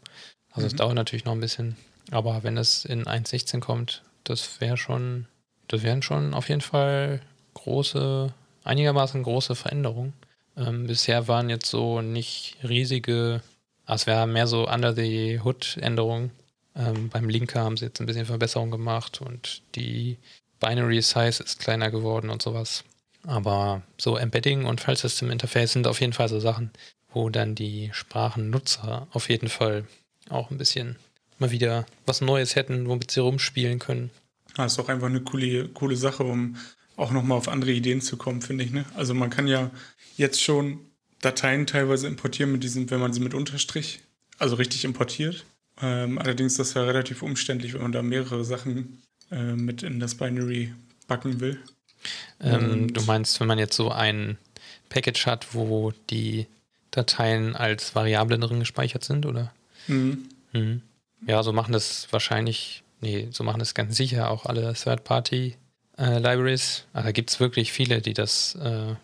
[0.51, 0.67] Also mhm.
[0.67, 1.77] es dauert natürlich noch ein bisschen.
[2.11, 5.27] Aber wenn es in 1.16 kommt, das wäre schon,
[5.67, 7.21] das wären schon auf jeden Fall
[7.53, 8.33] große,
[8.63, 10.13] einigermaßen große Veränderungen.
[10.65, 13.41] Ähm, bisher waren jetzt so nicht riesige,
[13.85, 16.31] also es wäre mehr so under the hood Änderungen.
[16.75, 20.17] Ähm, beim Linker haben sie jetzt ein bisschen Verbesserung gemacht und die
[20.59, 22.83] Binary Size ist kleiner geworden und sowas.
[23.27, 26.71] Aber so Embedding und File System Interface sind auf jeden Fall so Sachen,
[27.13, 29.85] wo dann die Sprachennutzer auf jeden Fall
[30.29, 30.95] auch ein bisschen
[31.39, 34.11] mal wieder was Neues hätten, womit sie rumspielen können.
[34.55, 36.55] Das ist auch einfach eine coole, coole Sache, um
[37.01, 38.71] auch nochmal auf andere Ideen zu kommen, finde ich.
[38.71, 38.85] Ne?
[38.95, 39.71] Also man kann ja
[40.17, 40.79] jetzt schon
[41.21, 43.99] Dateien teilweise importieren mit diesem, wenn man sie mit Unterstrich,
[44.37, 45.45] also richtig importiert.
[45.81, 50.15] Ähm, allerdings das wäre relativ umständlich, wenn man da mehrere Sachen äh, mit in das
[50.15, 50.73] Binary
[51.07, 51.59] backen will.
[52.39, 54.37] Ähm, du meinst, wenn man jetzt so ein
[54.89, 56.47] Package hat, wo die
[56.91, 59.53] Dateien als Variable drin gespeichert sind, oder?
[59.87, 60.29] Mhm.
[60.53, 60.81] Mhm.
[61.25, 65.57] Ja, so machen das wahrscheinlich, nee, so machen das ganz sicher auch alle Third-Party-Libraries.
[65.97, 68.95] Äh, da gibt es wirklich viele, die das, äh,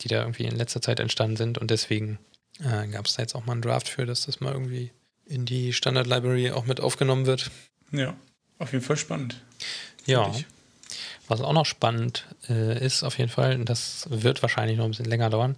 [0.00, 2.18] die da irgendwie in letzter Zeit entstanden sind und deswegen
[2.60, 4.92] äh, gab es da jetzt auch mal einen Draft für, dass das mal irgendwie
[5.26, 7.50] in die Standard-Library auch mit aufgenommen wird.
[7.92, 8.14] Ja,
[8.58, 9.42] auf jeden Fall spannend.
[10.06, 10.32] Ja.
[11.28, 14.92] Was auch noch spannend äh, ist, auf jeden Fall, und das wird wahrscheinlich noch ein
[14.92, 15.56] bisschen länger dauern,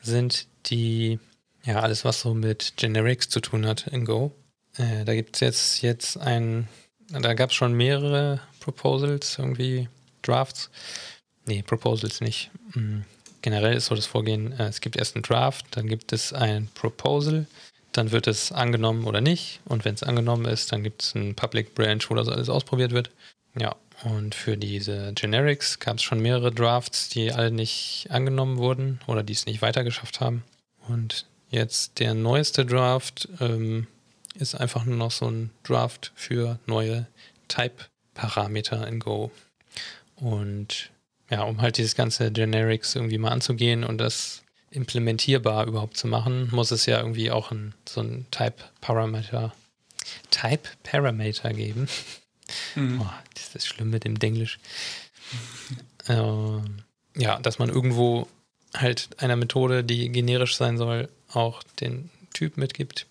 [0.00, 1.18] sind die,
[1.64, 4.32] ja, alles, was so mit Generics zu tun hat in Go.
[4.76, 6.68] Äh, da gibt es jetzt, jetzt ein,
[7.08, 9.88] da gab es schon mehrere Proposals, irgendwie
[10.22, 10.70] Drafts.
[11.46, 12.50] Nee, Proposals nicht.
[12.74, 13.04] Mhm.
[13.42, 16.68] Generell ist so das Vorgehen, äh, es gibt erst einen Draft, dann gibt es ein
[16.74, 17.46] Proposal,
[17.92, 19.60] dann wird es angenommen oder nicht.
[19.64, 22.92] Und wenn es angenommen ist, dann gibt es einen Public Branch, wo das alles ausprobiert
[22.92, 23.10] wird.
[23.58, 29.00] Ja, und für diese Generics gab es schon mehrere Drafts, die alle nicht angenommen wurden
[29.06, 30.44] oder die es nicht weitergeschafft haben.
[30.88, 33.86] Und jetzt der neueste Draft ähm,
[34.34, 37.06] ist einfach nur noch so ein Draft für neue
[37.48, 39.30] Type-Parameter in Go.
[40.20, 40.90] Und
[41.30, 46.48] ja, um halt dieses ganze Generics irgendwie mal anzugehen und das implementierbar überhaupt zu machen,
[46.52, 49.52] muss es ja irgendwie auch ein, so ein Type-Parameter
[50.30, 51.88] Type-Parameter geben.
[52.74, 53.00] Mhm.
[53.02, 54.58] Oh, das ist das schlimm mit dem Denglisch.
[56.08, 56.60] äh,
[57.16, 58.28] ja, dass man irgendwo
[58.74, 63.06] halt einer Methode, die generisch sein soll, auch den Typ mitgibt.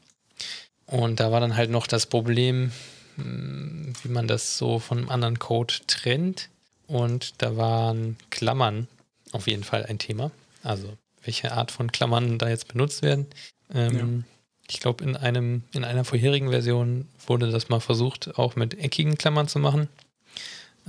[0.85, 2.71] Und da war dann halt noch das Problem,
[3.15, 6.49] hm, wie man das so von anderen Code trennt.
[6.89, 8.87] Und da waren Klammern
[9.31, 10.31] auf jeden Fall ein Thema.
[10.63, 13.27] Also welche Art von Klammern da jetzt benutzt werden.
[13.73, 14.35] Ähm, ja.
[14.67, 19.17] Ich glaube, in einem, in einer vorherigen Version wurde das mal versucht, auch mit eckigen
[19.17, 19.87] Klammern zu machen.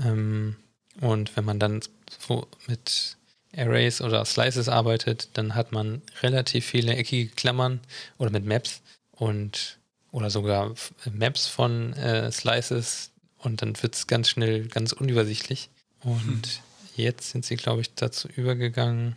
[0.02, 0.56] Ähm,
[1.00, 1.80] und wenn man dann
[2.18, 3.16] so mit
[3.54, 7.80] Arrays oder Slices arbeitet, dann hat man relativ viele eckige Klammern
[8.18, 8.80] oder mit Maps
[9.12, 9.78] und
[10.12, 10.74] oder sogar
[11.12, 15.68] Maps von äh, Slices und dann wird es ganz schnell ganz unübersichtlich.
[16.02, 16.62] Und hm.
[16.96, 19.16] jetzt sind sie, glaube ich, dazu übergegangen.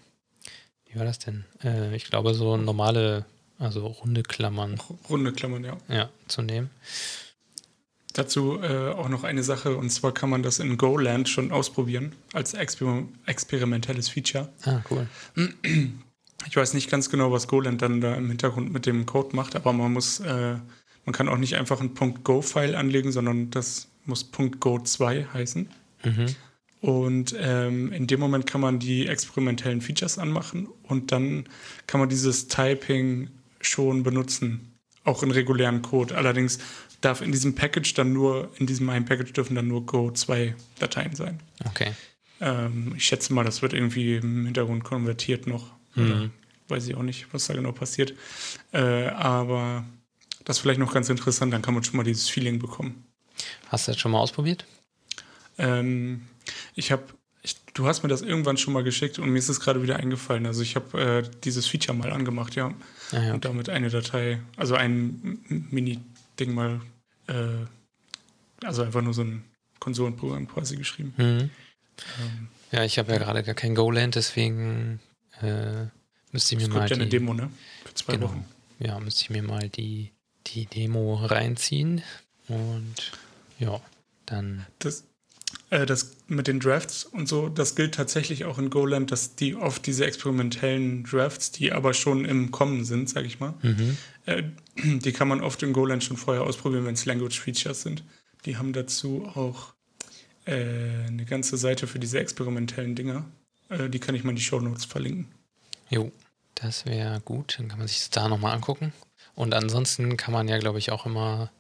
[0.85, 1.45] Wie war das denn?
[1.63, 3.25] Äh, ich glaube, so normale,
[3.59, 4.79] also runde Klammern.
[5.09, 5.77] Runde Klammern, ja.
[5.87, 6.69] Ja, zu nehmen.
[8.13, 12.13] Dazu äh, auch noch eine Sache, und zwar kann man das in GoLand schon ausprobieren,
[12.33, 14.49] als exper experimentelles Feature.
[14.65, 15.07] Ah, cool.
[16.45, 19.55] Ich weiß nicht ganz genau, was GoLand dann da im Hintergrund mit dem Code macht,
[19.55, 20.57] aber man muss äh,
[21.05, 21.93] man kann auch nicht einfach einen
[22.23, 25.69] .go-File anlegen, sondern das muss .go2 heißen.
[26.03, 26.35] Mhm.
[26.83, 31.45] Und ähm, in dem Moment kann man die experimentellen Features anmachen und dann
[31.87, 33.29] kann man dieses Typing
[33.61, 34.73] schon benutzen,
[35.05, 36.17] auch in regulären Code.
[36.17, 36.59] Allerdings
[36.99, 41.39] darf in diesem Package dann nur, in diesem einen Package dürfen dann nur Go2-Dateien sein.
[41.63, 41.93] Okay.
[42.41, 45.71] Ähm, ich schätze mal, das wird irgendwie im Hintergrund konvertiert noch.
[45.95, 46.31] Mhm.
[46.67, 48.13] weiß ich auch nicht, was da genau passiert.
[48.73, 49.85] Äh, aber
[50.43, 53.05] das ist vielleicht noch ganz interessant, dann kann man schon mal dieses Feeling bekommen.
[53.69, 54.65] Hast du das schon mal ausprobiert?
[55.57, 56.21] Ähm,
[56.75, 57.03] ich habe,
[57.73, 60.45] du hast mir das irgendwann schon mal geschickt und mir ist es gerade wieder eingefallen.
[60.45, 62.73] Also ich habe äh, dieses Feature mal angemacht, ja.
[63.11, 63.33] Ah, ja.
[63.33, 65.39] Und damit eine Datei, also ein
[65.69, 66.81] Mini-Ding mal,
[67.27, 67.65] äh,
[68.65, 69.43] also einfach nur so ein
[69.79, 71.13] Konsolenprogramm quasi geschrieben.
[71.17, 71.49] Mhm.
[72.21, 74.99] Ähm, ja, ich habe ja gerade gar kein Goland, deswegen
[75.41, 75.85] äh,
[76.31, 76.85] müsste ich mir es mal.
[76.85, 77.51] Es ja eine Demo, ne?
[77.85, 78.27] Für zwei genau.
[78.27, 78.45] Wochen.
[78.79, 80.11] Ja, müsste ich mir mal die
[80.47, 82.03] die Demo reinziehen
[82.47, 83.11] und
[83.59, 83.79] ja,
[84.25, 84.65] dann.
[84.79, 85.05] Das,
[85.73, 89.55] äh, das mit den Drafts und so, das gilt tatsächlich auch in Goland, dass die
[89.55, 93.97] oft diese experimentellen Drafts, die aber schon im Kommen sind, sag ich mal, mhm.
[94.25, 94.43] äh,
[94.75, 98.03] die kann man oft in Goland schon vorher ausprobieren, wenn es Language Features sind.
[98.45, 99.73] Die haben dazu auch
[100.45, 103.25] äh, eine ganze Seite für diese experimentellen Dinger.
[103.69, 105.27] Äh, die kann ich mal in die Show Notes verlinken.
[105.89, 106.11] Jo,
[106.55, 107.55] das wäre gut.
[107.57, 108.93] Dann kann man sich das da nochmal angucken.
[109.35, 111.51] Und ansonsten kann man ja, glaube ich, auch immer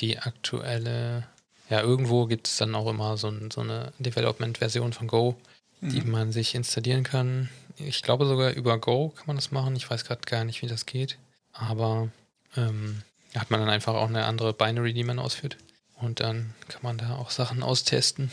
[0.00, 1.26] die aktuelle,
[1.70, 5.36] ja, irgendwo gibt es dann auch immer so, ein, so eine Development-Version von Go,
[5.80, 6.10] die mhm.
[6.10, 7.48] man sich installieren kann.
[7.76, 9.76] Ich glaube sogar über Go kann man das machen.
[9.76, 11.16] Ich weiß gerade gar nicht, wie das geht.
[11.52, 12.08] Aber
[12.56, 13.02] ähm,
[13.36, 15.56] hat man dann einfach auch eine andere Binary, die man ausführt.
[15.94, 18.30] Und dann kann man da auch Sachen austesten.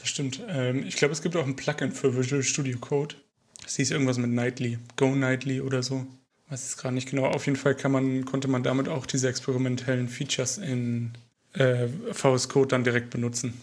[0.00, 0.40] Das stimmt.
[0.48, 3.14] Ähm, ich glaube, es gibt auch ein Plugin für Visual Studio Code.
[3.62, 6.06] Das hieß irgendwas mit Nightly, Go Nightly oder so.
[6.48, 7.26] Weiß es gerade nicht genau.
[7.26, 11.12] Auf jeden Fall kann man, konnte man damit auch diese experimentellen Features in
[11.54, 13.60] äh, VS Code dann direkt benutzen.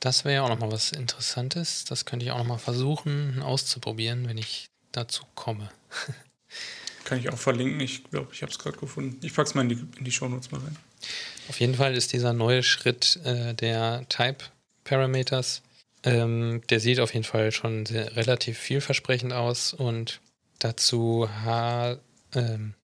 [0.00, 1.84] Das wäre ja auch nochmal was Interessantes.
[1.84, 5.70] Das könnte ich auch nochmal versuchen auszuprobieren, wenn ich dazu komme.
[7.04, 7.80] Kann ich auch verlinken.
[7.80, 9.18] Ich glaube, ich habe es gerade gefunden.
[9.24, 10.76] Ich packe es mal in die, in die Shownotes mal rein.
[11.48, 14.44] Auf jeden Fall ist dieser neue Schritt äh, der Type
[14.84, 15.62] Parameters,
[16.02, 20.20] ähm, der sieht auf jeden Fall schon sehr, relativ vielversprechend aus und
[20.58, 21.96] dazu, ha,
[22.34, 22.74] ähm,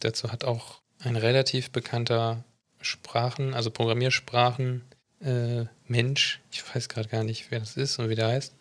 [0.00, 2.44] dazu hat auch ein relativ bekannter
[2.84, 4.82] Sprachen, also Programmiersprachen
[5.24, 8.54] äh, Mensch, ich weiß gerade gar nicht, wer das ist und wie der heißt,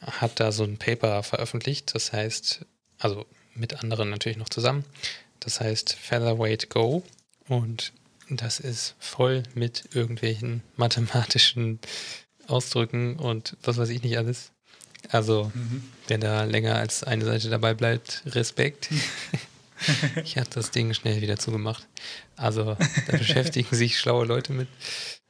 [0.00, 1.94] hat da so ein Paper veröffentlicht.
[1.94, 2.64] Das heißt,
[2.98, 4.84] also mit anderen natürlich noch zusammen.
[5.40, 7.02] Das heißt Featherweight Go
[7.48, 7.92] und
[8.30, 11.80] das ist voll mit irgendwelchen mathematischen
[12.46, 14.52] Ausdrücken und was weiß ich nicht alles.
[15.08, 15.82] Also, mhm.
[16.06, 18.88] wer da länger als eine Seite dabei bleibt, Respekt.
[20.24, 21.86] ich habe das Ding schnell wieder zugemacht.
[22.36, 24.68] Also, da beschäftigen sich schlaue Leute mit.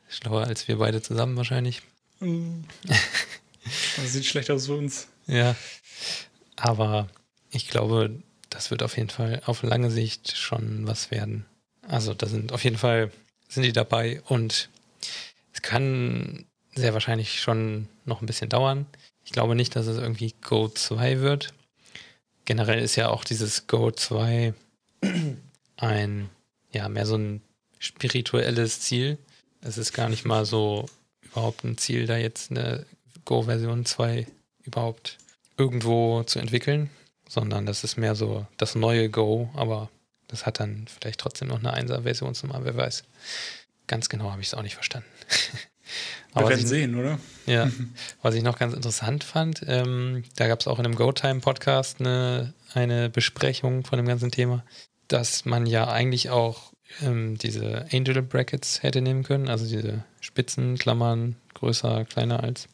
[0.08, 1.82] Schlauer als wir beide zusammen wahrscheinlich.
[2.20, 2.64] Mhm.
[3.96, 5.08] Das sieht schlecht aus für uns.
[5.26, 5.56] Ja.
[6.56, 7.08] Aber
[7.50, 11.46] ich glaube, das wird auf jeden Fall auf lange Sicht schon was werden.
[11.88, 13.10] Also da sind auf jeden Fall
[13.48, 14.68] sind die dabei und
[15.52, 18.86] es kann sehr wahrscheinlich schon noch ein bisschen dauern.
[19.24, 21.52] Ich glaube nicht, dass es irgendwie Go 2 wird.
[22.44, 24.54] Generell ist ja auch dieses Go 2
[25.76, 26.30] ein,
[26.72, 27.42] ja, mehr so ein
[27.78, 29.18] spirituelles Ziel.
[29.60, 30.86] Es ist gar nicht mal so
[31.22, 32.86] überhaupt ein Ziel, da jetzt eine
[33.24, 34.26] Go-Version 2
[34.64, 35.18] überhaupt
[35.56, 36.90] irgendwo zu entwickeln
[37.32, 39.88] sondern das ist mehr so das neue Go, aber
[40.28, 43.04] das hat dann vielleicht trotzdem noch eine 1er-Versionsnummer, wer weiß.
[43.86, 45.08] Ganz genau habe ich es auch nicht verstanden.
[46.34, 47.18] Wir werden sehen, oder?
[47.46, 47.70] Ja,
[48.22, 52.54] was ich noch ganz interessant fand, ähm, da gab es auch in einem GoTime-Podcast eine,
[52.74, 54.64] eine Besprechung von dem ganzen Thema,
[55.08, 61.36] dass man ja eigentlich auch ähm, diese Angel Brackets hätte nehmen können, also diese Spitzenklammern
[61.54, 62.68] größer, kleiner als.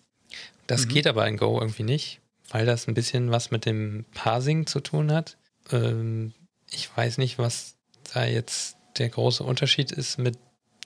[0.66, 0.90] Das mhm.
[0.90, 4.80] geht aber in Go irgendwie nicht weil das ein bisschen was mit dem Parsing zu
[4.80, 5.36] tun hat.
[5.70, 6.32] Ähm,
[6.70, 7.76] ich weiß nicht, was
[8.12, 10.38] da jetzt der große Unterschied ist mit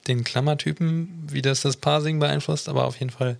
[0.07, 3.37] den Klammertypen, wie das das Parsing beeinflusst, aber auf jeden Fall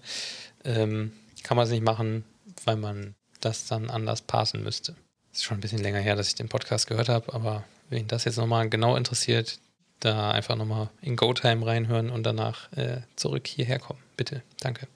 [0.64, 1.12] ähm,
[1.44, 2.24] kann man es nicht machen,
[2.66, 4.96] weil man das dann anders parsen müsste.
[5.34, 8.26] Ist schon ein bisschen länger her, dass ich den Podcast gehört habe, aber wen das
[8.26, 9.60] jetzt nochmal genau interessiert,
[10.00, 14.00] da einfach nochmal in GoTime reinhören und danach äh, zurück hierher kommen.
[14.16, 14.88] Bitte, danke.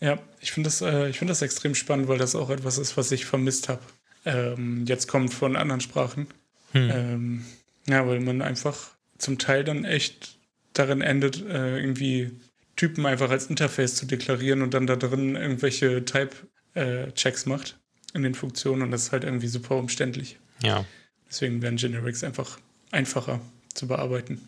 [0.00, 3.10] Ja, ich finde das, äh, find das extrem spannend, weil das auch etwas ist, was
[3.10, 3.80] ich vermisst habe.
[4.26, 6.26] Ähm, jetzt kommt von anderen Sprachen.
[6.72, 6.90] Hm.
[6.90, 7.44] Ähm,
[7.86, 8.93] ja, weil man einfach
[9.24, 10.38] zum Teil dann echt
[10.72, 12.30] darin endet, äh, irgendwie
[12.76, 17.78] Typen einfach als Interface zu deklarieren und dann da drin irgendwelche Type-Checks äh, macht
[18.12, 20.38] in den Funktionen und das ist halt irgendwie super umständlich.
[20.62, 20.84] Ja.
[21.28, 22.58] Deswegen werden Generics einfach
[22.90, 23.40] einfacher
[23.72, 24.40] zu bearbeiten.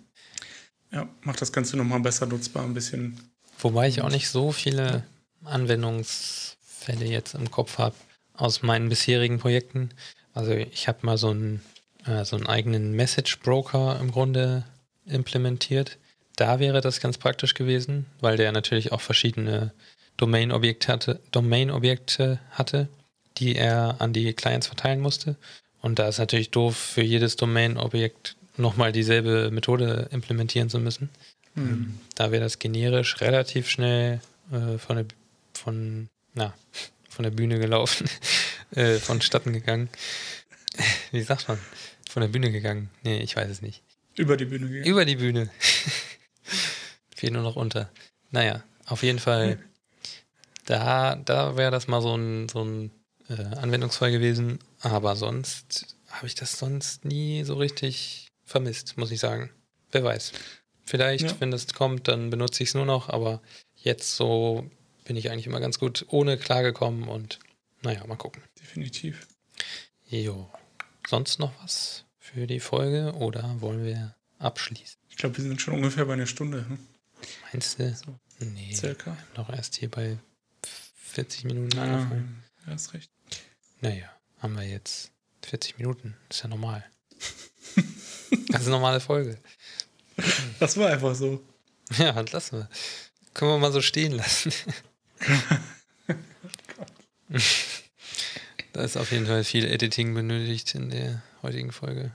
[0.93, 3.19] Ja, macht das Ganze nochmal besser nutzbar, ein bisschen.
[3.59, 5.05] Wobei ich auch nicht so viele
[5.45, 7.97] Anwendungsfälle jetzt im Kopf habe
[8.35, 9.91] aus meinen bisherigen Projekten.
[10.35, 11.63] Also ich habe mal so einen,
[12.07, 14.65] äh, so einen eigenen Message Broker im Grunde
[15.07, 15.99] implementiert.
[16.37, 19.73] Da wäre das ganz praktisch gewesen, weil der natürlich auch verschiedene
[20.17, 21.71] Domain-Objekte hatte, Domain
[22.51, 22.89] hatte,
[23.39, 25.37] die er an die Clients verteilen musste.
[25.81, 31.11] Und da ist natürlich doof, für jedes Domain-Objekt nochmal dieselbe Methode implementieren zu müssen.
[31.55, 31.99] Mhm.
[32.15, 35.07] Da wäre das generisch relativ schnell äh, von der
[35.57, 36.55] von, na,
[37.09, 38.09] von der Bühne gelaufen,
[38.73, 39.89] äh, vonstatten gegangen.
[41.11, 41.59] Wie sagt man?
[42.17, 42.89] Von der Bühne gegangen.
[43.03, 43.83] Nee, ich weiß es nicht.
[44.15, 44.87] Über die Bühne gegangen.
[44.87, 45.51] Über die Bühne.
[47.15, 47.91] Fiel nur noch unter.
[48.31, 49.59] Naja, auf jeden Fall,
[50.65, 52.91] da, da wäre das mal so ein, so ein
[53.29, 54.61] äh, Anwendungsfall gewesen.
[54.81, 59.51] Aber sonst habe ich das sonst nie so richtig vermisst, muss ich sagen.
[59.93, 60.33] Wer weiß.
[60.87, 61.37] Vielleicht, ja.
[61.41, 63.43] wenn das kommt, dann benutze ich es nur noch, aber
[63.75, 64.71] jetzt so
[65.05, 67.41] bin ich eigentlich immer ganz gut ohne klargekommen und
[67.83, 68.43] naja, mal gucken.
[68.59, 69.29] Definitiv.
[70.09, 70.49] Jo.
[71.07, 74.99] Sonst noch was für die Folge oder wollen wir abschließen?
[75.09, 76.67] Ich glaube, wir sind schon ungefähr bei einer Stunde.
[76.69, 76.79] Hm?
[77.53, 77.95] Meinst du?
[77.95, 78.75] So, nee.
[78.75, 79.17] Circa.
[79.37, 80.19] Noch erst hier bei
[80.97, 82.43] 40 Minuten ah, angefangen.
[82.67, 83.11] Ja, hast recht.
[83.81, 84.11] Naja,
[84.41, 85.13] haben wir jetzt
[85.47, 86.17] 40 Minuten.
[86.29, 86.85] ist ja normal.
[88.53, 89.39] eine normale Folge.
[90.59, 91.43] Das war einfach so.
[91.99, 92.69] Ja, lassen wir.
[93.33, 94.53] Können wir mal so stehen lassen.
[98.73, 102.13] da ist auf jeden Fall viel Editing benötigt in der heutigen Folge.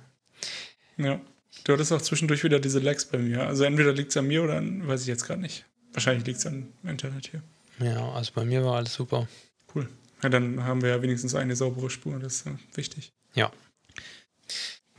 [0.97, 1.19] Ja.
[1.63, 3.45] Du hattest auch zwischendurch wieder diese Lags bei mir.
[3.47, 5.65] Also entweder liegt es an mir oder an, weiß ich jetzt gerade nicht.
[5.93, 7.43] Wahrscheinlich liegt es am Internet hier.
[7.85, 9.27] Ja, also bei mir war alles super.
[9.75, 9.87] Cool.
[10.23, 13.11] Ja, dann haben wir ja wenigstens eine saubere Spur, das ist ja wichtig.
[13.33, 13.51] Ja.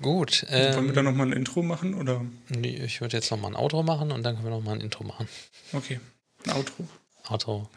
[0.00, 0.44] Gut.
[0.48, 1.94] Ähm, Wollen wir dann nochmal ein Intro machen?
[1.94, 2.24] Oder?
[2.48, 5.04] Nee, ich würde jetzt nochmal ein Outro machen und dann können wir nochmal ein Intro
[5.04, 5.28] machen.
[5.72, 6.00] Okay.
[6.44, 6.88] Ein Outro.
[7.28, 7.70] Outro.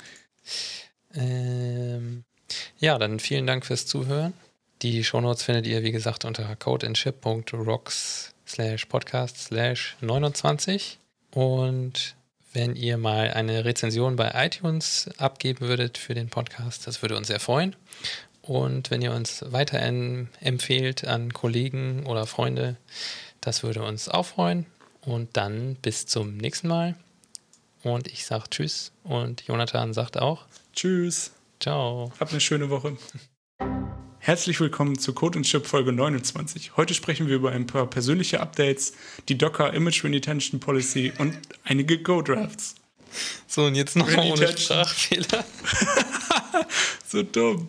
[1.13, 2.23] Ähm,
[2.79, 4.33] ja, dann vielen Dank fürs Zuhören.
[4.81, 10.99] Die Shownotes findet ihr, wie gesagt, unter codeandship.rocks slash podcast slash 29.
[11.31, 12.15] Und
[12.53, 17.27] wenn ihr mal eine Rezension bei iTunes abgeben würdet für den Podcast, das würde uns
[17.27, 17.75] sehr freuen.
[18.41, 22.77] Und wenn ihr uns weiterhin empfehlt an Kollegen oder Freunde,
[23.41, 24.65] das würde uns auch freuen.
[25.01, 26.95] Und dann bis zum nächsten Mal.
[27.83, 28.91] Und ich sage Tschüss.
[29.03, 31.31] Und Jonathan sagt auch Tschüss.
[31.59, 32.11] Ciao.
[32.19, 32.97] Habt eine schöne Woche.
[34.25, 36.77] Herzlich willkommen zu Code und Chip Folge 29.
[36.77, 38.93] Heute sprechen wir über ein paar persönliche Updates,
[39.29, 42.73] die Docker Image Retention Policy und einige Go-Drafts.
[43.45, 45.45] So, und jetzt nochmal ohne Sprachfehler.
[47.07, 47.67] so dumm.